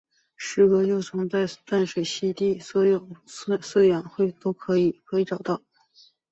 [0.35, 5.61] 石蛾幼虫在淡水栖息地的所有饲养行会都可以被找到。